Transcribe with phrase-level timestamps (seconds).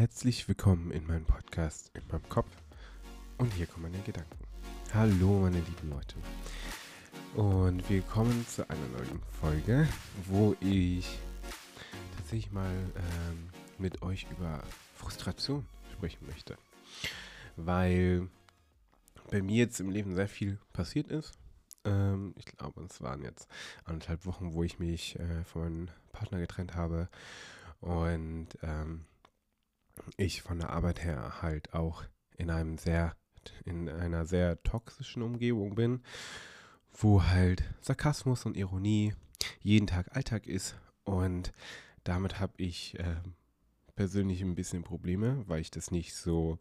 [0.00, 2.48] Herzlich willkommen in meinem Podcast, in meinem Kopf.
[3.36, 4.38] Und hier kommen meine Gedanken.
[4.94, 6.16] Hallo, meine lieben Leute.
[7.34, 9.86] Und willkommen zu einer neuen Folge,
[10.24, 11.18] wo ich
[12.16, 14.62] tatsächlich mal ähm, mit euch über
[14.94, 16.56] Frustration sprechen möchte.
[17.56, 18.26] Weil
[19.30, 21.34] bei mir jetzt im Leben sehr viel passiert ist.
[21.84, 23.48] Ähm, ich glaube, es waren jetzt
[23.84, 27.10] anderthalb Wochen, wo ich mich äh, von meinem Partner getrennt habe.
[27.82, 29.04] Und ähm,
[30.16, 32.04] ich von der Arbeit her halt auch
[32.36, 33.16] in einem sehr,
[33.64, 36.02] in einer sehr toxischen Umgebung bin,
[36.92, 39.14] wo halt Sarkasmus und Ironie
[39.60, 40.76] jeden Tag Alltag ist.
[41.04, 41.52] Und
[42.04, 43.16] damit habe ich äh,
[43.94, 46.58] persönlich ein bisschen Probleme, weil ich das nicht so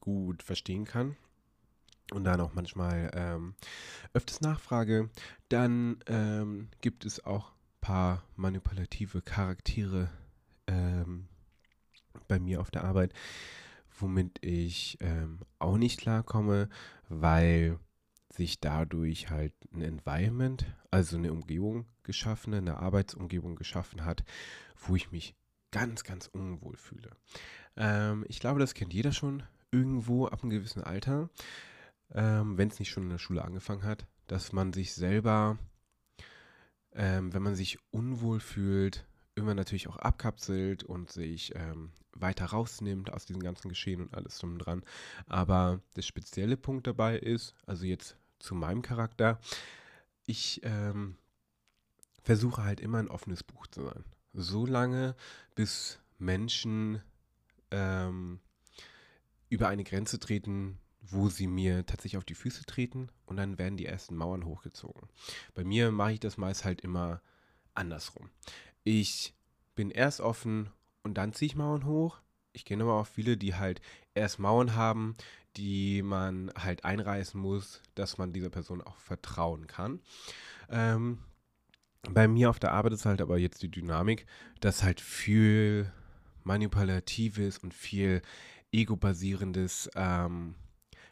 [0.00, 1.16] gut verstehen kann
[2.12, 3.54] und dann auch manchmal ähm,
[4.12, 5.10] öfters nachfrage,
[5.48, 10.10] dann ähm, gibt es auch paar manipulative Charaktere
[10.66, 11.28] ähm,
[12.30, 13.12] bei mir auf der Arbeit,
[13.98, 16.68] womit ich ähm, auch nicht klarkomme,
[17.08, 17.78] weil
[18.32, 24.24] sich dadurch halt ein Environment, also eine Umgebung geschaffen, eine Arbeitsumgebung geschaffen hat,
[24.76, 25.34] wo ich mich
[25.72, 27.10] ganz, ganz unwohl fühle.
[27.76, 31.28] Ähm, ich glaube, das kennt jeder schon irgendwo ab einem gewissen Alter,
[32.12, 35.58] ähm, wenn es nicht schon in der Schule angefangen hat, dass man sich selber,
[36.92, 43.12] ähm, wenn man sich unwohl fühlt, irgendwann natürlich auch abkapselt und sich ähm, weiter rausnimmt
[43.12, 44.82] aus diesem ganzen Geschehen und alles drum dran.
[45.26, 49.38] Aber der spezielle Punkt dabei ist, also jetzt zu meinem Charakter,
[50.26, 51.16] ich ähm,
[52.22, 54.04] versuche halt immer ein offenes Buch zu sein.
[54.32, 55.16] So lange,
[55.54, 57.02] bis Menschen
[57.70, 58.40] ähm,
[59.48, 63.76] über eine Grenze treten, wo sie mir tatsächlich auf die Füße treten und dann werden
[63.76, 65.08] die ersten Mauern hochgezogen.
[65.54, 67.20] Bei mir mache ich das meist halt immer
[67.74, 68.30] andersrum.
[68.84, 69.34] Ich
[69.74, 70.70] bin erst offen
[71.02, 72.20] und dann ziehe ich Mauern hoch.
[72.52, 73.80] Ich kenne aber auch viele, die halt
[74.14, 75.14] erst Mauern haben,
[75.56, 80.00] die man halt einreißen muss, dass man dieser Person auch vertrauen kann.
[80.68, 81.18] Ähm,
[82.08, 84.26] bei mir auf der Arbeit ist halt aber jetzt die Dynamik,
[84.60, 85.92] dass halt viel
[86.44, 88.22] manipulatives und viel
[88.72, 90.54] ego-basierendes ähm,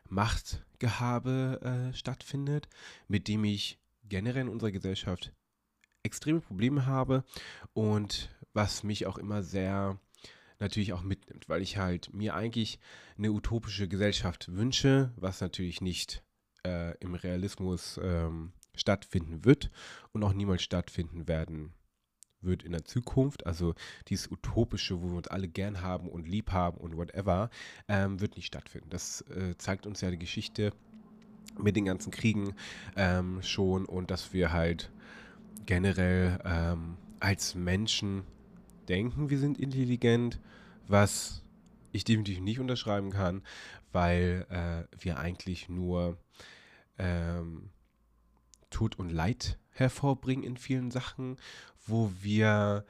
[0.09, 2.69] Machtgehabe äh, stattfindet,
[3.09, 3.79] mit dem ich
[4.09, 5.33] generell in unserer Gesellschaft
[6.09, 7.25] extreme Probleme habe
[7.73, 9.99] und was mich auch immer sehr
[10.59, 12.81] natürlich auch mitnimmt, weil ich halt mir eigentlich
[13.17, 16.25] eine utopische Gesellschaft wünsche, was natürlich nicht
[16.67, 19.71] äh, im Realismus ähm, stattfinden wird
[20.13, 21.75] und auch niemals stattfinden werden
[22.41, 23.47] wird in der Zukunft.
[23.47, 23.75] Also
[24.09, 27.51] dieses Utopische, wo wir uns alle gern haben und lieb haben und whatever,
[27.89, 28.91] ähm, wird nicht stattfinden.
[28.91, 30.73] Das äh, zeigt uns ja die Geschichte
[31.59, 32.55] mit den ganzen Kriegen
[32.97, 34.91] ähm, schon und dass wir halt
[35.69, 38.25] generell ähm, als Menschen
[38.89, 40.41] denken, wir sind intelligent,
[40.87, 41.45] was
[41.93, 43.43] ich definitiv nicht unterschreiben kann,
[43.93, 46.17] weil äh, wir eigentlich nur
[46.97, 47.69] ähm,
[48.71, 51.37] Tod und Leid hervorbringen in vielen Sachen,
[51.87, 52.87] wo wir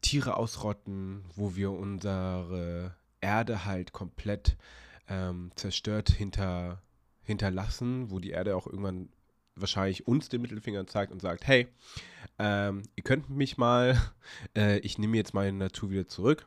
[0.00, 4.56] Tiere ausrotten, wo wir unsere Erde halt komplett
[5.06, 6.82] ähm, zerstört hinter,
[7.22, 9.08] hinterlassen, wo die Erde auch irgendwann
[9.56, 11.68] wahrscheinlich uns den Mittelfinger zeigt und sagt, hey,
[12.38, 14.00] ähm, ihr könnt mich mal,
[14.56, 16.46] äh, ich nehme jetzt meine Natur wieder zurück.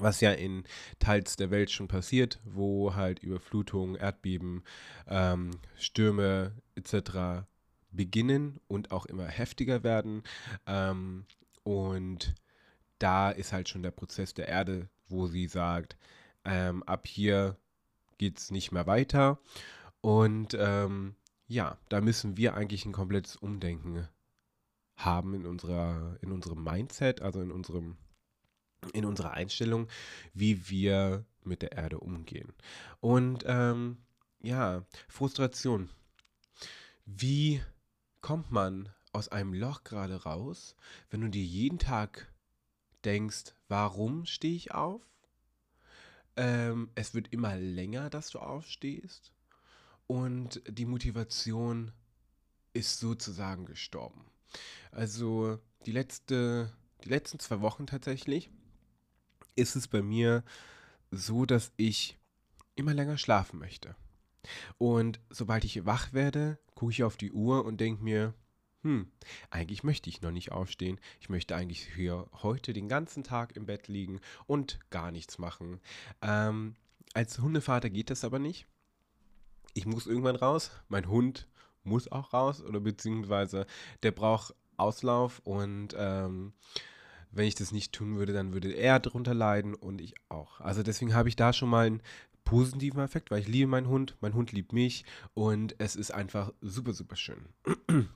[0.00, 0.62] Was ja in
[1.00, 4.62] Teils der Welt schon passiert, wo halt Überflutungen, Erdbeben,
[5.08, 7.46] ähm, Stürme etc.
[7.90, 10.22] beginnen und auch immer heftiger werden.
[10.66, 11.24] Ähm,
[11.64, 12.36] und
[13.00, 15.96] da ist halt schon der Prozess der Erde, wo sie sagt,
[16.44, 17.56] ähm, ab hier
[18.18, 19.40] geht es nicht mehr weiter.
[20.00, 21.16] Und ähm,
[21.48, 24.06] ja, da müssen wir eigentlich ein komplettes Umdenken
[24.96, 27.96] haben in unserer, in unserem Mindset, also in unserem,
[28.92, 29.88] in unserer Einstellung,
[30.34, 32.52] wie wir mit der Erde umgehen.
[33.00, 33.96] Und ähm,
[34.40, 35.88] ja, Frustration.
[37.06, 37.62] Wie
[38.20, 40.76] kommt man aus einem Loch gerade raus,
[41.08, 42.30] wenn du dir jeden Tag
[43.04, 45.00] denkst, warum stehe ich auf?
[46.36, 49.32] Ähm, es wird immer länger, dass du aufstehst
[50.08, 51.92] und die Motivation
[52.72, 54.24] ist sozusagen gestorben.
[54.90, 56.72] Also die, letzte,
[57.04, 58.50] die letzten zwei Wochen tatsächlich
[59.54, 60.42] ist es bei mir
[61.10, 62.18] so, dass ich
[62.74, 63.94] immer länger schlafen möchte.
[64.78, 68.34] Und sobald ich wach werde, gucke ich auf die Uhr und denke mir,
[68.82, 69.10] hm,
[69.50, 70.98] eigentlich möchte ich noch nicht aufstehen.
[71.20, 75.80] Ich möchte eigentlich hier heute den ganzen Tag im Bett liegen und gar nichts machen.
[76.22, 76.76] Ähm,
[77.12, 78.66] als Hundevater geht das aber nicht
[79.78, 81.48] ich muss irgendwann raus, mein Hund
[81.84, 83.66] muss auch raus oder beziehungsweise
[84.02, 86.52] der braucht Auslauf und ähm,
[87.30, 90.60] wenn ich das nicht tun würde, dann würde er darunter leiden und ich auch.
[90.60, 92.02] Also deswegen habe ich da schon mal einen
[92.44, 95.04] positiven Effekt, weil ich liebe meinen Hund, mein Hund liebt mich
[95.34, 97.48] und es ist einfach super, super schön.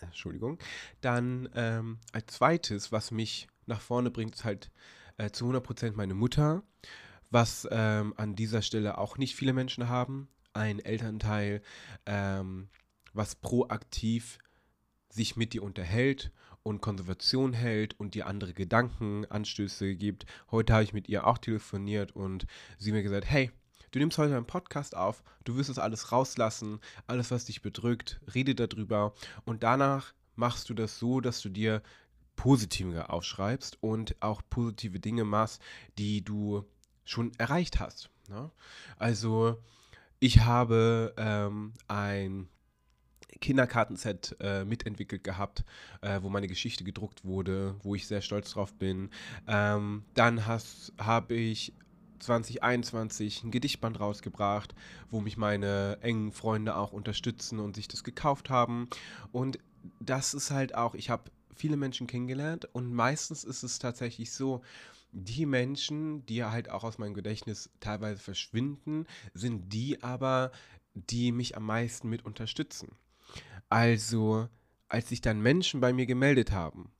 [0.00, 0.58] Entschuldigung.
[1.00, 4.70] Dann ähm, als zweites, was mich nach vorne bringt, ist halt
[5.18, 6.62] äh, zu 100% meine Mutter,
[7.30, 10.28] was ähm, an dieser Stelle auch nicht viele Menschen haben.
[10.54, 11.62] Ein Elternteil,
[12.06, 12.68] ähm,
[13.12, 14.38] was proaktiv
[15.08, 16.32] sich mit dir unterhält
[16.62, 20.26] und Konservation hält und dir andere Gedankenanstöße gibt.
[20.50, 22.46] Heute habe ich mit ihr auch telefoniert und
[22.78, 23.50] sie mir gesagt, hey,
[23.90, 28.20] du nimmst heute einen Podcast auf, du wirst es alles rauslassen, alles, was dich bedrückt,
[28.34, 29.14] rede darüber
[29.44, 31.82] und danach machst du das so, dass du dir
[32.36, 35.60] positive aufschreibst und auch positive Dinge machst,
[35.98, 36.64] die du
[37.04, 38.10] schon erreicht hast.
[38.28, 38.50] Ne?
[38.96, 39.62] Also
[40.22, 42.48] ich habe ähm, ein
[43.40, 45.64] Kinderkartenset äh, mitentwickelt gehabt,
[46.00, 49.10] äh, wo meine Geschichte gedruckt wurde, wo ich sehr stolz drauf bin.
[49.48, 51.72] Ähm, dann habe ich
[52.20, 54.76] 2021 ein Gedichtband rausgebracht,
[55.10, 58.88] wo mich meine engen Freunde auch unterstützen und sich das gekauft haben.
[59.32, 59.58] Und
[59.98, 64.62] das ist halt auch, ich habe viele Menschen kennengelernt und meistens ist es tatsächlich so,
[65.12, 70.50] die Menschen, die halt auch aus meinem Gedächtnis teilweise verschwinden, sind die aber,
[70.94, 72.96] die mich am meisten mit unterstützen.
[73.68, 74.48] Also,
[74.88, 76.90] als sich dann Menschen bei mir gemeldet haben,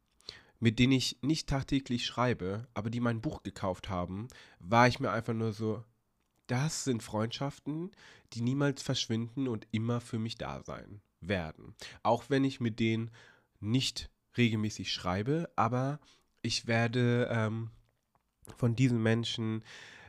[0.60, 4.28] mit denen ich nicht tagtäglich schreibe, aber die mein Buch gekauft haben,
[4.60, 5.82] war ich mir einfach nur so,
[6.46, 7.90] das sind Freundschaften,
[8.32, 11.74] die niemals verschwinden und immer für mich da sein werden.
[12.02, 13.10] Auch wenn ich mit denen
[13.60, 15.98] nicht regelmäßig schreibe, aber
[16.42, 17.70] ich werde ähm,
[18.56, 19.62] von diesen Menschen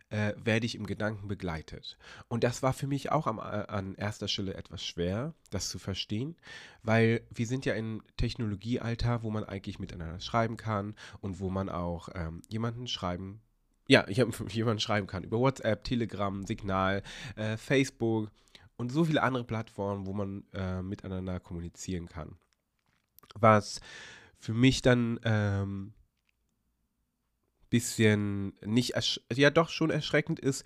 [0.10, 1.98] äh, werde ich im Gedanken begleitet.
[2.28, 5.80] Und das war für mich auch am, äh, an erster Stelle etwas schwer, das zu
[5.80, 6.36] verstehen,
[6.84, 11.70] weil wir sind ja im Technologiealter, wo man eigentlich miteinander schreiben kann und wo man
[11.70, 13.42] auch ähm, jemanden schreiben
[13.88, 17.04] ja, ich habe jemanden schreiben kann über WhatsApp, Telegram, Signal,
[17.36, 18.32] äh, Facebook
[18.78, 22.38] und so viele andere Plattformen, wo man äh, miteinander kommunizieren kann.
[23.36, 23.82] Was
[24.38, 25.94] für mich dann ähm,
[27.74, 28.94] bisschen nicht,
[29.34, 30.64] ja doch schon erschreckend ist,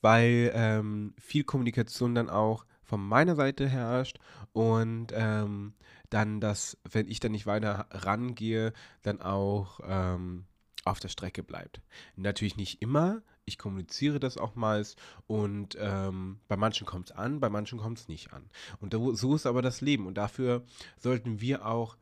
[0.00, 4.18] weil ähm, viel Kommunikation dann auch von meiner Seite herrscht
[4.54, 5.74] und ähm,
[6.08, 8.72] dann das, wenn ich dann nicht weiter rangehe,
[9.02, 10.46] dann auch ähm,
[10.86, 11.82] auf der Strecke bleibt.
[12.14, 17.38] Natürlich nicht immer, ich kommuniziere das auch meist und ähm, bei manchen kommt es an,
[17.38, 18.48] bei manchen kommt es nicht an.
[18.80, 20.64] Und so ist aber das Leben und dafür
[20.96, 21.98] sollten wir auch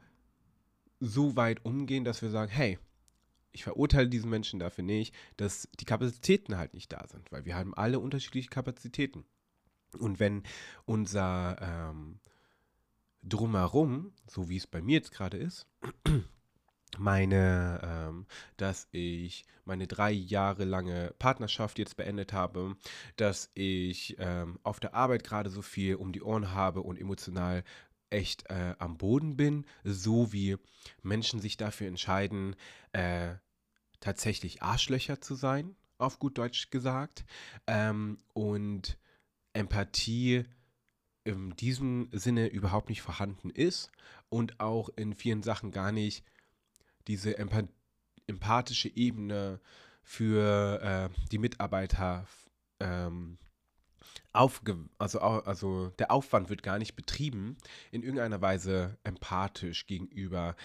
[1.01, 2.79] so weit umgehen, dass wir sagen, hey,
[3.55, 7.55] ich verurteile diesen Menschen dafür nicht, dass die Kapazitäten halt nicht da sind, weil wir
[7.55, 9.25] haben alle unterschiedliche Kapazitäten.
[9.99, 10.43] Und wenn
[10.85, 12.19] unser ähm,
[13.23, 15.67] Drumherum, so wie es bei mir jetzt gerade ist,
[16.99, 22.77] meine, ähm, dass ich meine drei Jahre lange Partnerschaft jetzt beendet habe,
[23.17, 27.62] dass ich ähm, auf der Arbeit gerade so viel um die Ohren habe und emotional
[28.11, 30.56] echt äh, am Boden bin, so wie
[31.03, 32.56] Menschen sich dafür entscheiden,
[32.93, 33.35] äh,
[34.05, 37.25] tatsächlich Arschlöcher zu sein, auf gut Deutsch gesagt,
[37.67, 38.99] ähm, und
[39.55, 40.45] Empathie
[41.25, 43.91] in diesem Sinne überhaupt nicht vorhanden ist
[44.29, 46.25] und auch in vielen Sachen gar nicht
[47.09, 47.69] diese Empath
[48.27, 49.61] empathische Ebene
[50.03, 52.27] für äh, die Mitarbeiter
[52.81, 53.37] ähm,
[54.32, 57.58] aufge also, also der Aufwand wird gar nicht betrieben,
[57.91, 60.56] in irgendeiner Weise empathisch gegenüber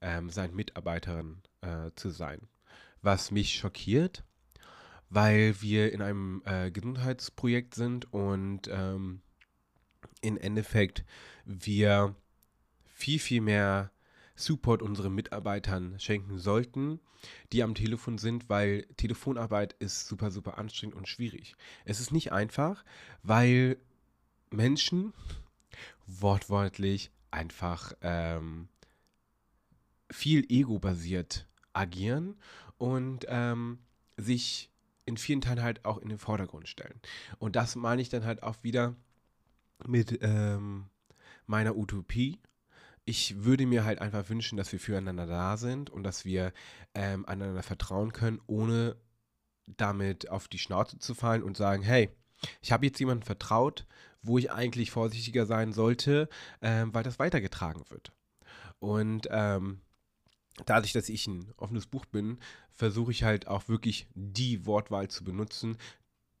[0.00, 2.48] ähm, seinen Mitarbeitern äh, zu sein
[3.04, 4.24] was mich schockiert,
[5.10, 9.20] weil wir in einem äh, Gesundheitsprojekt sind und ähm,
[10.20, 11.04] im Endeffekt
[11.44, 12.14] wir
[12.86, 13.90] viel, viel mehr
[14.36, 16.98] Support unseren Mitarbeitern schenken sollten,
[17.52, 21.54] die am Telefon sind, weil Telefonarbeit ist super, super anstrengend und schwierig.
[21.84, 22.84] Es ist nicht einfach,
[23.22, 23.76] weil
[24.50, 25.12] Menschen
[26.06, 28.68] wortwörtlich einfach ähm,
[30.10, 32.36] viel ego-basiert agieren
[32.84, 33.78] und ähm,
[34.18, 34.70] sich
[35.06, 37.00] in vielen Teilen halt auch in den Vordergrund stellen.
[37.38, 38.94] Und das meine ich dann halt auch wieder
[39.86, 40.84] mit ähm,
[41.46, 42.38] meiner Utopie.
[43.06, 46.52] Ich würde mir halt einfach wünschen, dass wir füreinander da sind und dass wir
[46.94, 48.96] ähm, einander vertrauen können, ohne
[49.66, 52.10] damit auf die Schnauze zu fallen und sagen, hey,
[52.60, 53.86] ich habe jetzt jemandem vertraut,
[54.20, 56.28] wo ich eigentlich vorsichtiger sein sollte,
[56.60, 58.12] ähm, weil das weitergetragen wird.
[58.78, 59.80] Und ähm,
[60.66, 62.38] dadurch, dass ich ein offenes Buch bin,
[62.72, 65.76] versuche ich halt auch wirklich die Wortwahl zu benutzen,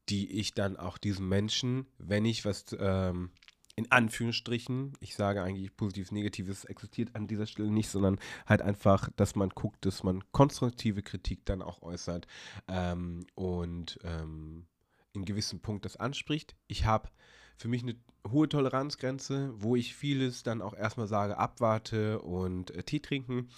[0.08, 3.30] die ich dann auch diesem Menschen, wenn ich was ähm,
[3.76, 9.08] in Anführungsstrichen, ich sage eigentlich Positives, Negatives existiert an dieser Stelle nicht, sondern halt einfach,
[9.16, 12.26] dass man guckt, dass man konstruktive Kritik dann auch äußert
[12.68, 14.66] ähm, und ähm,
[15.12, 16.54] in gewissem Punkt das anspricht.
[16.68, 17.08] Ich habe
[17.56, 17.96] für mich eine
[18.30, 23.48] hohe Toleranzgrenze, wo ich vieles dann auch erstmal sage, abwarte und äh, Tee trinken.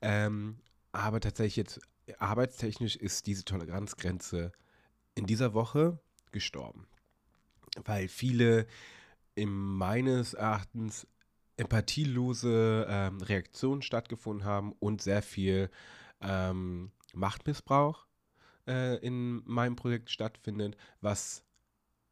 [0.00, 0.58] Ähm,
[0.92, 1.80] aber tatsächlich jetzt
[2.18, 4.52] arbeitstechnisch ist diese Toleranzgrenze
[5.14, 5.98] in dieser Woche
[6.32, 6.86] gestorben.
[7.84, 8.66] Weil viele
[9.34, 11.06] in meines Erachtens
[11.56, 15.70] empathielose ähm, Reaktionen stattgefunden haben und sehr viel
[16.20, 18.06] ähm, Machtmissbrauch
[18.66, 21.44] äh, in meinem Projekt stattfindet, was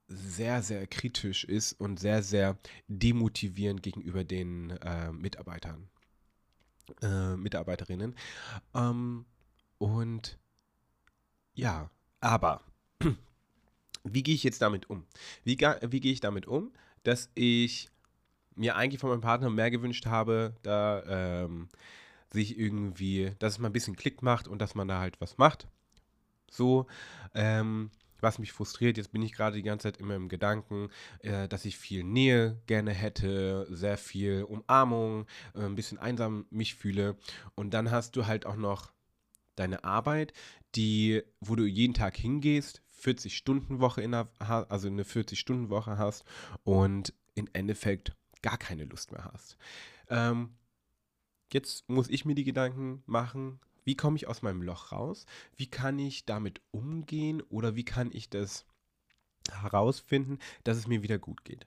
[0.09, 2.57] sehr, sehr kritisch ist und sehr, sehr
[2.89, 5.89] demotivierend gegenüber den äh, Mitarbeitern,
[7.03, 8.15] äh, Mitarbeiterinnen.
[8.75, 9.25] Ähm,
[9.79, 10.39] und
[11.55, 12.63] ja, aber
[14.05, 15.07] wie gehe ich jetzt damit um?
[15.45, 16.73] Wie, wie gehe ich damit um,
[17.03, 17.89] dass ich
[18.55, 21.03] mir eigentlich von meinem Partner mehr gewünscht habe, da
[21.45, 21.69] ähm,
[22.33, 25.39] sich irgendwie, dass es mal ein bisschen Klick macht und dass man da halt was
[25.39, 25.69] macht.
[26.51, 26.87] So,
[27.35, 27.91] ähm,
[28.27, 30.91] was mich frustriert, jetzt bin ich gerade die ganze Zeit immer im Gedanken,
[31.21, 36.75] äh, dass ich viel Nähe gerne hätte, sehr viel Umarmung, äh, ein bisschen einsam mich
[36.75, 37.17] fühle.
[37.55, 38.93] Und dann hast du halt auch noch
[39.55, 40.33] deine Arbeit,
[40.75, 46.25] die, wo du jeden Tag hingehst, 40-Stunden-Woche in der, also eine 40-Stunden-Woche hast
[46.65, 49.57] und im Endeffekt gar keine Lust mehr hast.
[50.09, 50.57] Ähm,
[51.53, 55.27] jetzt muss ich mir die Gedanken machen, wie komme ich aus meinem Loch raus?
[55.57, 58.67] Wie kann ich damit umgehen oder wie kann ich das
[59.51, 61.67] herausfinden, dass es mir wieder gut geht?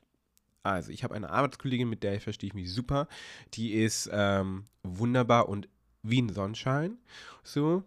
[0.62, 3.08] Also, ich habe eine Arbeitskollegin, mit der verstehe ich mich super.
[3.54, 5.70] Die ist ähm, wunderbar und
[6.04, 6.98] wie ein Sonnenschein.
[7.44, 7.84] So,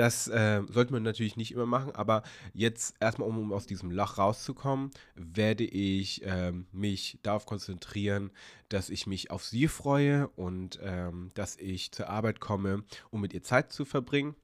[0.00, 2.22] das äh, sollte man natürlich nicht immer machen, aber
[2.54, 8.30] jetzt erstmal, um, aus diesem Loch rauszukommen, werde ich ähm, mich darauf konzentrieren,
[8.70, 13.34] dass ich mich auf sie freue und ähm, dass ich zur Arbeit komme, um mit
[13.34, 14.36] ihr Zeit zu verbringen.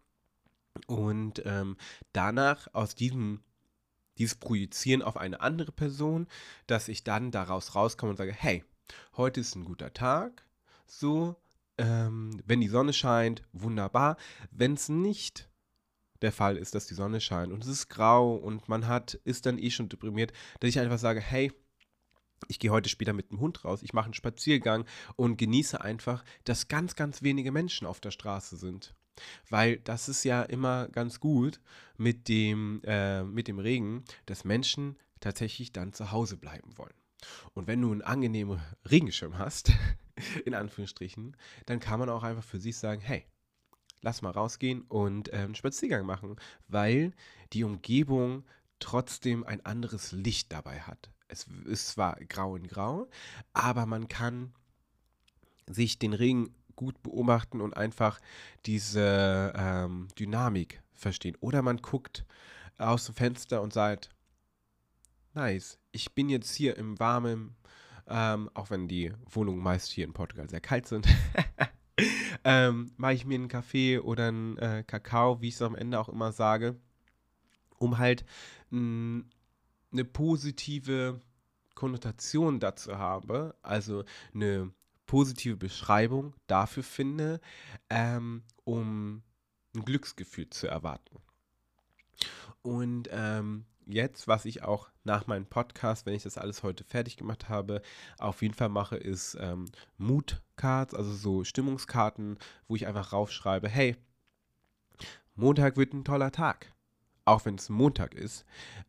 [0.88, 1.78] Und ähm,
[2.12, 3.40] danach aus diesem
[4.18, 6.26] dieses Projizieren auf eine andere Person,
[6.66, 8.62] dass ich dann daraus rauskomme und sage, hey,
[9.16, 10.44] heute ist ein guter Tag,
[10.86, 11.36] so,
[11.78, 14.16] ähm, wenn die Sonne scheint, wunderbar.
[14.50, 15.48] Wenn es nicht
[16.22, 19.46] der Fall ist, dass die Sonne scheint und es ist grau und man hat, ist
[19.46, 21.52] dann eh schon deprimiert, dass ich einfach sage, hey,
[22.48, 24.84] ich gehe heute später mit dem Hund raus, ich mache einen Spaziergang
[25.16, 28.94] und genieße einfach, dass ganz, ganz wenige Menschen auf der Straße sind.
[29.48, 31.60] Weil das ist ja immer ganz gut
[31.96, 36.94] mit dem, äh, mit dem Regen, dass Menschen tatsächlich dann zu Hause bleiben wollen.
[37.54, 39.72] Und wenn du einen angenehmen Regenschirm hast,
[40.44, 43.26] in Anführungsstrichen, dann kann man auch einfach für sich sagen, hey,
[44.02, 46.36] lass mal rausgehen und äh, einen Spaziergang machen,
[46.68, 47.12] weil
[47.52, 48.44] die Umgebung
[48.78, 51.10] trotzdem ein anderes Licht dabei hat.
[51.28, 53.08] Es ist zwar grau in grau,
[53.52, 54.52] aber man kann
[55.66, 58.20] sich den Regen gut beobachten und einfach
[58.66, 61.36] diese ähm, Dynamik verstehen.
[61.40, 62.24] Oder man guckt
[62.78, 64.10] aus dem Fenster und sagt,
[65.34, 67.56] nice, ich bin jetzt hier im warmen,
[68.08, 71.06] ähm, auch wenn die Wohnungen meist hier in Portugal sehr kalt sind,
[72.44, 75.98] ähm, mache ich mir einen Kaffee oder einen äh, Kakao, wie ich es am Ende
[75.98, 76.76] auch immer sage,
[77.78, 78.24] um halt
[78.72, 79.24] eine
[80.12, 81.20] positive
[81.76, 84.72] Konnotation dazu habe, also eine
[85.06, 87.40] positive Beschreibung dafür finde,
[87.88, 89.22] ähm, um
[89.74, 91.16] ein Glücksgefühl zu erwarten.
[92.62, 97.16] Und ähm, jetzt, was ich auch nach meinem Podcast, wenn ich das alles heute fertig
[97.16, 97.82] gemacht habe,
[98.18, 99.66] auf jeden Fall mache, ist ähm,
[99.98, 102.38] Mood-Cards, also so Stimmungskarten,
[102.68, 103.96] wo ich einfach raufschreibe, hey,
[105.34, 106.72] Montag wird ein toller Tag.
[107.24, 108.44] Auch wenn es Montag ist.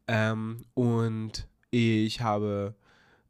[0.08, 2.76] Ähm, und ich habe,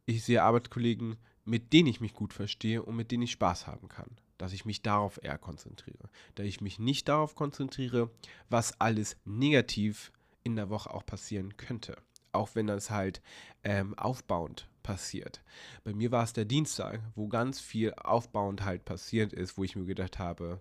[0.06, 3.88] ich sehe Arbeitskollegen, mit denen ich mich gut verstehe und mit denen ich Spaß haben
[3.88, 4.18] kann.
[4.36, 6.10] Dass ich mich darauf eher konzentriere.
[6.36, 8.10] Da ich mich nicht darauf konzentriere,
[8.48, 11.96] was alles negativ in der Woche auch passieren könnte.
[12.32, 13.22] Auch wenn das halt
[13.64, 15.42] ähm, aufbauend passiert.
[15.84, 19.76] Bei mir war es der Dienstag, wo ganz viel aufbauend halt passiert ist, wo ich
[19.76, 20.60] mir gedacht habe,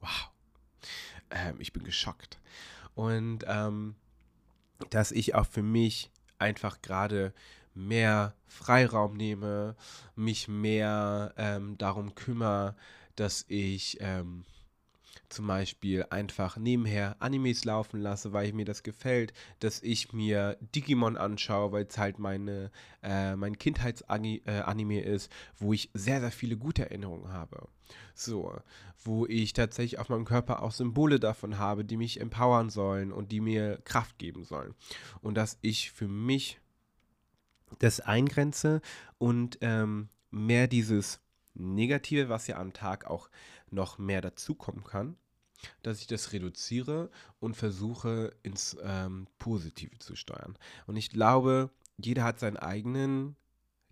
[0.00, 0.30] wow,
[1.30, 2.40] ähm, ich bin geschockt.
[2.94, 3.96] Und ähm,
[4.90, 7.32] dass ich auch für mich einfach gerade
[7.74, 9.76] mehr Freiraum nehme,
[10.14, 12.74] mich mehr ähm, darum kümmere,
[13.16, 14.44] dass ich ähm,
[15.28, 21.16] zum Beispiel einfach nebenher Animes laufen lasse, weil mir das gefällt, dass ich mir Digimon
[21.16, 22.70] anschaue, weil es halt meine,
[23.02, 27.68] äh, mein Kindheitsanime äh, ist, wo ich sehr, sehr viele gute Erinnerungen habe.
[28.14, 28.52] So,
[29.04, 33.32] wo ich tatsächlich auf meinem Körper auch Symbole davon habe, die mich empowern sollen und
[33.32, 34.74] die mir Kraft geben sollen.
[35.20, 36.60] Und dass ich für mich
[37.78, 38.80] das eingrenze
[39.18, 41.20] und ähm, mehr dieses
[41.54, 43.28] Negative, was ja am Tag auch
[43.70, 45.16] noch mehr dazukommen kann,
[45.82, 50.58] dass ich das reduziere und versuche ins ähm, Positive zu steuern.
[50.86, 53.36] Und ich glaube, jeder hat seinen eigenen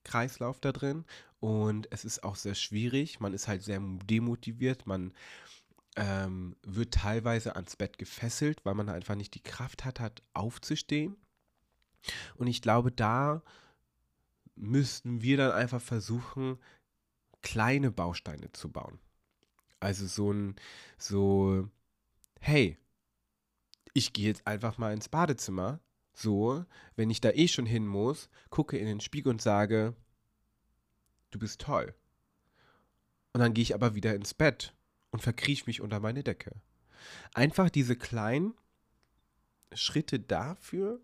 [0.04, 1.04] Kreislauf da drin
[1.40, 3.21] und es ist auch sehr schwierig.
[3.21, 5.12] Man ist halt sehr demotiviert, man
[5.97, 11.16] ähm, wird teilweise ans Bett gefesselt, weil man einfach nicht die Kraft hat, hat aufzustehen.
[12.37, 13.43] Und ich glaube, da
[14.57, 16.59] müssten wir dann einfach versuchen,
[17.43, 18.99] kleine Bausteine zu bauen.
[19.85, 20.57] Also so ein,
[20.97, 21.69] so,
[22.41, 22.79] hey,
[23.93, 25.79] ich gehe jetzt einfach mal ins Badezimmer.
[26.14, 26.64] So,
[26.97, 29.95] wenn ich da eh schon hin muss, gucke in den Spiegel und sage,
[31.33, 31.95] du bist toll.
[33.35, 34.75] Und dann gehe ich aber wieder ins Bett
[35.11, 36.53] und verkrieche mich unter meine Decke.
[37.35, 38.55] Einfach diese kleinen
[39.75, 41.00] Schritte dafür,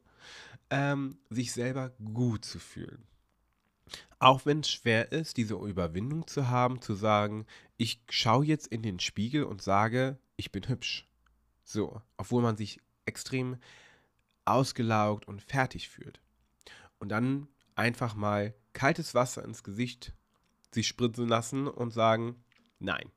[0.70, 3.06] ähm, sich selber gut zu fühlen.
[4.20, 7.46] Auch wenn es schwer ist, diese Überwindung zu haben, zu sagen,
[7.80, 11.08] ich schaue jetzt in den Spiegel und sage, ich bin hübsch.
[11.64, 13.56] So, obwohl man sich extrem
[14.44, 16.20] ausgelaugt und fertig fühlt.
[16.98, 20.12] Und dann einfach mal kaltes Wasser ins Gesicht
[20.74, 22.44] sich spritzen lassen und sagen,
[22.80, 23.10] nein,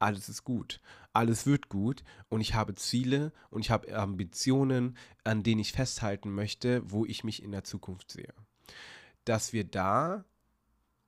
[0.00, 0.80] alles ist gut,
[1.12, 6.34] alles wird gut und ich habe Ziele und ich habe Ambitionen, an denen ich festhalten
[6.34, 8.34] möchte, wo ich mich in der Zukunft sehe.
[9.24, 10.24] Dass wir da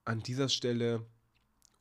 [0.04, 1.04] an dieser Stelle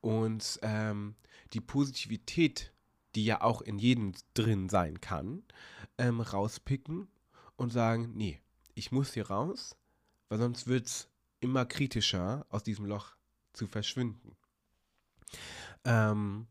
[0.05, 1.15] uns ähm,
[1.53, 2.71] die Positivität,
[3.15, 5.43] die ja auch in jedem drin sein kann,
[5.97, 7.07] ähm, rauspicken
[7.55, 8.39] und sagen, nee,
[8.75, 9.75] ich muss hier raus,
[10.29, 11.09] weil sonst wird es
[11.39, 13.15] immer kritischer, aus diesem Loch
[13.53, 14.35] zu verschwinden.
[15.85, 16.47] Ähm,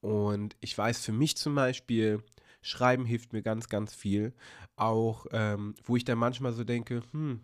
[0.00, 2.22] und ich weiß für mich zum Beispiel,
[2.62, 4.32] Schreiben hilft mir ganz, ganz viel.
[4.76, 7.40] Auch, ähm, wo ich dann manchmal so denke, hm,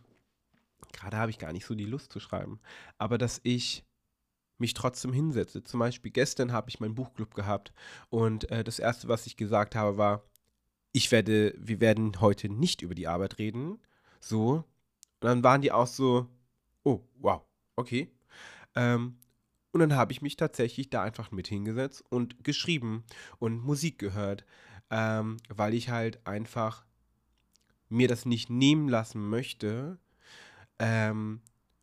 [0.92, 2.60] gerade habe ich gar nicht so die Lust zu schreiben.
[2.96, 3.84] Aber dass ich
[4.60, 5.62] mich trotzdem hinsetze.
[5.64, 7.72] Zum Beispiel gestern habe ich meinen Buchclub gehabt
[8.08, 10.22] und äh, das erste, was ich gesagt habe, war,
[10.92, 13.78] ich werde, wir werden heute nicht über die Arbeit reden.
[14.20, 14.64] So.
[15.20, 16.28] Und dann waren die auch so,
[16.82, 17.42] oh, wow,
[17.76, 18.10] okay.
[18.74, 19.18] Ähm,
[19.72, 23.04] und dann habe ich mich tatsächlich da einfach mit hingesetzt und geschrieben
[23.38, 24.44] und Musik gehört,
[24.90, 26.84] ähm, weil ich halt einfach
[27.88, 29.98] mir das nicht nehmen lassen möchte,
[30.78, 31.40] ähm,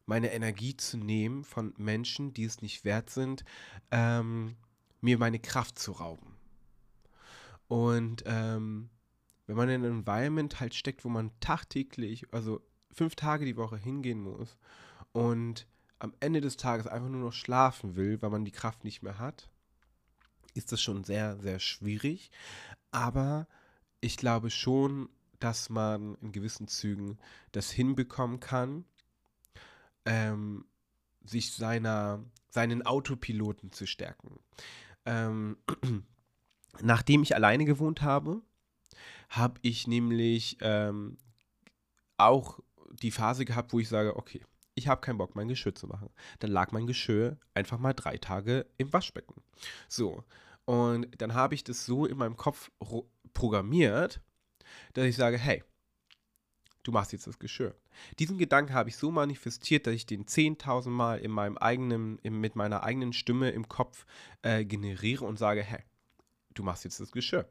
[0.07, 3.43] meine Energie zu nehmen von Menschen, die es nicht wert sind,
[3.91, 4.55] ähm,
[5.01, 6.35] mir meine Kraft zu rauben.
[7.67, 8.89] Und ähm,
[9.45, 13.77] wenn man in einem Environment halt steckt, wo man tagtäglich, also fünf Tage die Woche
[13.77, 14.57] hingehen muss
[15.11, 15.67] und
[15.99, 19.19] am Ende des Tages einfach nur noch schlafen will, weil man die Kraft nicht mehr
[19.19, 19.49] hat,
[20.53, 22.31] ist das schon sehr, sehr schwierig.
[22.91, 23.47] Aber
[23.99, 27.19] ich glaube schon, dass man in gewissen Zügen
[27.51, 28.85] das hinbekommen kann,
[30.07, 30.65] ähm,
[31.23, 34.39] sich seiner, seinen Autopiloten zu stärken.
[35.05, 35.57] Ähm,
[36.81, 38.41] nachdem ich alleine gewohnt habe,
[39.29, 41.17] habe ich nämlich ähm,
[42.15, 42.59] auch
[43.01, 44.41] die Phase gehabt, wo ich sage, okay,
[44.75, 46.09] ich habe keinen Bock, mein Geschirr zu machen.
[46.39, 49.41] Dann lag mein Geschirr einfach mal drei Tage im Waschbecken.
[49.89, 50.23] So.
[50.65, 52.71] Und dann habe ich das so in meinem Kopf
[53.33, 54.21] programmiert,
[54.93, 55.63] dass ich sage, hey,
[56.87, 57.75] du machst jetzt das Geschirr.
[58.17, 62.39] Diesen Gedanken habe ich so manifestiert, dass ich den 10.000 Mal in meinem eigenen, in,
[62.39, 64.05] mit meiner eigenen Stimme im Kopf
[64.41, 65.81] äh, generiere und sage, hey,
[66.53, 67.47] du machst jetzt das Geschirr.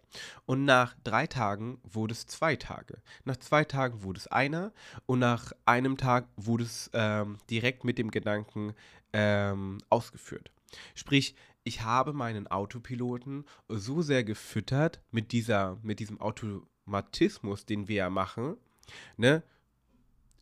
[0.46, 3.00] Und nach drei Tagen wurde es zwei Tage.
[3.24, 4.72] Nach zwei Tagen wurde es einer
[5.04, 8.72] und nach einem Tag wurde es ähm, direkt mit dem Gedanken
[9.12, 10.50] ähm, ausgeführt.
[10.94, 17.96] Sprich, ich habe meinen Autopiloten so sehr gefüttert mit, dieser, mit diesem Automatismus, den wir
[17.96, 18.56] ja machen,
[19.16, 19.42] ne,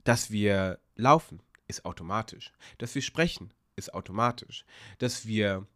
[0.05, 2.53] dass wir laufen, ist automatisch.
[2.79, 4.65] Dass wir sprechen, ist automatisch.
[4.99, 5.67] Dass wir,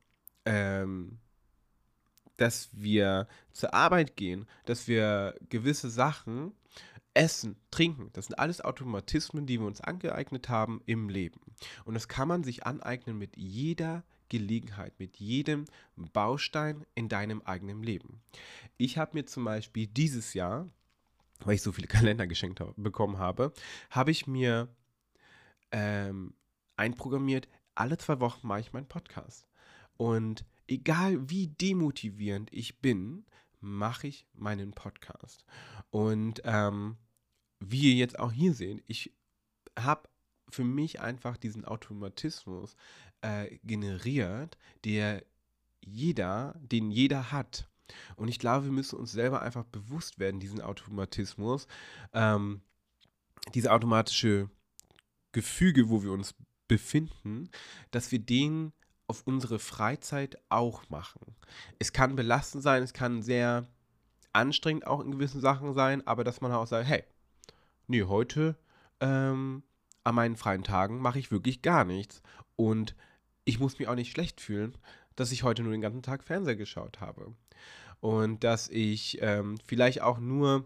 [0.45, 1.19] ähm,
[2.37, 6.53] dass wir zur Arbeit gehen, dass wir gewisse Sachen
[7.15, 11.41] essen, trinken, das sind alles Automatismen, die wir uns angeeignet haben im Leben.
[11.85, 15.65] Und das kann man sich aneignen mit jeder Gelegenheit, mit jedem
[15.97, 18.21] Baustein in deinem eigenen Leben.
[18.77, 20.69] Ich habe mir zum Beispiel dieses Jahr
[21.41, 23.53] weil ich so viele Kalender geschenkt hab, bekommen habe,
[23.91, 24.69] habe ich mir
[25.73, 26.35] ähm,
[26.77, 29.47] einprogrammiert, alle zwei Wochen mache ich meinen Podcast.
[29.97, 33.25] Und egal wie demotivierend ich bin,
[33.61, 35.45] mache ich meinen Podcast.
[35.91, 36.97] Und ähm,
[37.61, 39.13] wie ihr jetzt auch hier seht, ich
[39.79, 40.09] habe
[40.49, 42.77] für mich einfach diesen Automatismus
[43.21, 45.25] äh, generiert, der
[45.81, 47.69] jeder, den jeder hat.
[48.17, 51.67] Und ich glaube, wir müssen uns selber einfach bewusst werden, diesen Automatismus,
[52.13, 52.63] ähm,
[53.55, 54.51] diese automatische
[55.33, 56.35] Gefüge, wo wir uns
[56.67, 57.51] befinden,
[57.91, 58.73] dass wir den
[59.07, 61.35] auf unsere Freizeit auch machen.
[61.79, 63.67] Es kann belastend sein, es kann sehr
[64.35, 67.05] anstrengend auch in gewissen Sachen sein, aber dass man auch sagt, hey,
[67.87, 68.59] nee, heute
[69.01, 69.63] ähm,
[70.05, 72.23] an meinen freien Tagen mache ich wirklich gar nichts.
[72.57, 72.95] Und
[73.45, 74.77] ich muss mich auch nicht schlecht fühlen,
[75.19, 77.35] dass ich heute nur den ganzen Tag Fernseher geschaut habe.
[78.01, 80.65] Und dass ich ähm, vielleicht auch nur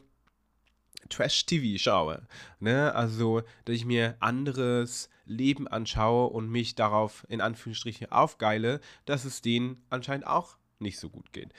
[1.08, 2.26] Trash-TV schaue.
[2.60, 2.94] Ne?
[2.94, 9.40] Also, dass ich mir anderes Leben anschaue und mich darauf in Anführungsstrichen aufgeile, dass es
[9.40, 11.54] denen anscheinend auch nicht so gut geht.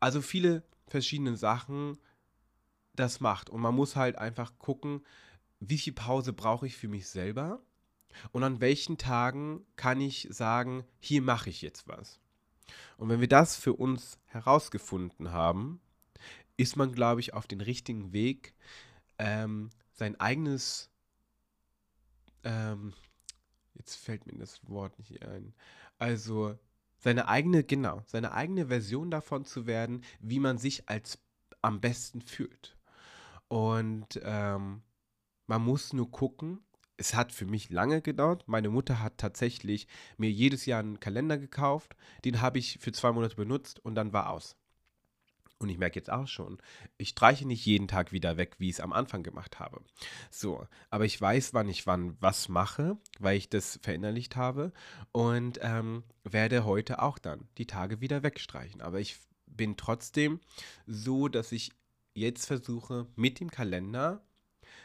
[0.00, 1.98] Also viele verschiedene Sachen
[2.96, 3.50] das macht.
[3.50, 5.04] Und man muss halt einfach gucken,
[5.60, 7.62] wie viel Pause brauche ich für mich selber
[8.32, 12.21] und an welchen Tagen kann ich sagen, hier mache ich jetzt was.
[12.96, 15.80] Und wenn wir das für uns herausgefunden haben,
[16.56, 18.54] ist man, glaube ich, auf den richtigen Weg,
[19.18, 20.90] ähm, sein eigenes,
[22.44, 22.92] ähm,
[23.74, 25.54] jetzt fällt mir das Wort nicht ein,
[25.98, 26.58] also
[26.98, 31.18] seine eigene, genau, seine eigene Version davon zu werden, wie man sich als
[31.60, 32.76] am besten fühlt.
[33.48, 34.82] Und ähm,
[35.46, 36.60] man muss nur gucken,
[37.02, 38.44] es hat für mich lange gedauert.
[38.46, 39.88] Meine Mutter hat tatsächlich
[40.18, 41.96] mir jedes Jahr einen Kalender gekauft.
[42.24, 44.56] Den habe ich für zwei Monate benutzt und dann war aus.
[45.58, 46.58] Und ich merke jetzt auch schon,
[46.98, 49.80] ich streiche nicht jeden Tag wieder weg, wie ich es am Anfang gemacht habe.
[50.30, 54.72] So, aber ich weiß, wann ich wann was mache, weil ich das verinnerlicht habe
[55.10, 58.80] und ähm, werde heute auch dann die Tage wieder wegstreichen.
[58.80, 60.38] Aber ich bin trotzdem
[60.86, 61.72] so, dass ich
[62.14, 64.24] jetzt versuche, mit dem Kalender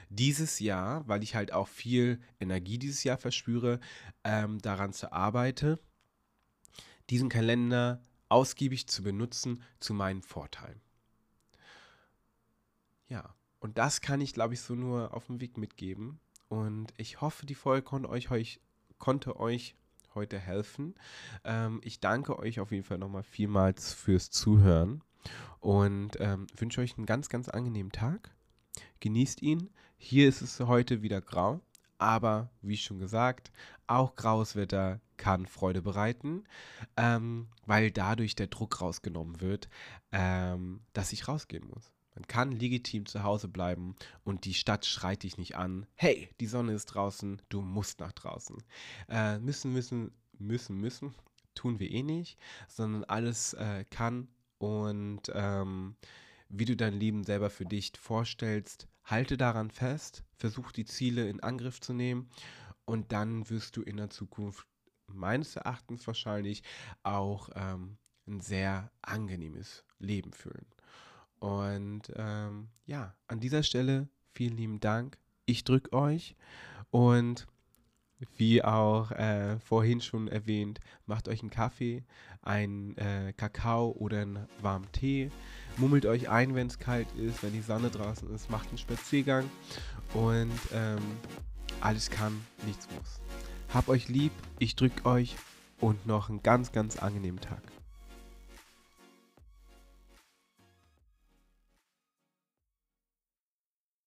[0.10, 3.80] dieses Jahr, weil ich halt auch viel Energie dieses Jahr verspüre,
[4.24, 5.78] ähm, daran zu arbeiten,
[7.10, 10.82] diesen Kalender ausgiebig zu benutzen zu meinen Vorteilen.
[13.08, 16.20] Ja, und das kann ich, glaube ich, so nur auf dem Weg mitgeben.
[16.50, 18.62] Und ich hoffe, die Folge konnte euch, euch,
[18.98, 19.76] konnte euch
[20.13, 20.96] heute helfen.
[21.43, 25.04] Ähm, ich danke euch auf jeden Fall nochmal vielmals fürs Zuhören
[25.60, 28.37] und ähm, wünsche euch einen ganz, ganz angenehmen Tag.
[28.99, 29.69] Genießt ihn.
[29.97, 31.62] Hier ist es heute wieder grau,
[31.97, 33.51] aber wie schon gesagt,
[33.88, 36.43] auch graues Wetter kann Freude bereiten,
[36.95, 39.69] ähm, weil dadurch der Druck rausgenommen wird,
[40.12, 41.91] ähm, dass ich rausgehen muss.
[42.15, 45.86] Man kann legitim zu Hause bleiben und die Stadt schreit dich nicht an.
[45.93, 48.57] Hey, die Sonne ist draußen, du musst nach draußen.
[49.07, 51.13] Äh, müssen, müssen, müssen, müssen,
[51.53, 55.95] tun wir eh nicht, sondern alles äh, kann und ähm,
[56.49, 61.41] wie du dein Leben selber für dich vorstellst, halte daran fest, versuch die Ziele in
[61.41, 62.29] Angriff zu nehmen
[62.86, 64.67] und dann wirst du in der Zukunft
[65.07, 66.63] meines Erachtens wahrscheinlich
[67.03, 70.65] auch ähm, ein sehr angenehmes Leben führen.
[71.39, 75.17] Und ähm, ja, an dieser Stelle vielen lieben Dank.
[75.45, 76.36] Ich drücke euch
[76.89, 77.47] und
[78.36, 82.03] wie auch äh, vorhin schon erwähnt, macht euch einen Kaffee,
[82.41, 85.30] einen äh, Kakao oder einen warmen Tee.
[85.77, 88.49] Mummelt euch ein, wenn es kalt ist, wenn die Sonne draußen ist.
[88.49, 89.49] Macht einen Spaziergang
[90.13, 91.01] und ähm,
[91.82, 93.21] alles kann, nichts muss.
[93.73, 95.36] Hab euch lieb, ich drück euch
[95.80, 97.62] und noch einen ganz, ganz angenehmen Tag.